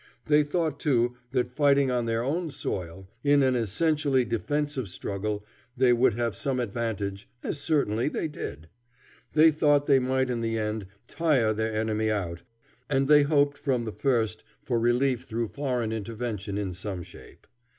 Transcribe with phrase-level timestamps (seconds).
[0.25, 5.45] They thought too, that, fighting on their own soil, in an essentially defensive struggle,
[5.77, 8.67] they would have some advantage, as they certainly did.
[9.33, 12.41] They thought they might in the end tire their enemy out,
[12.89, 17.45] and they hoped from the first for relief through foreign intervention in some shape.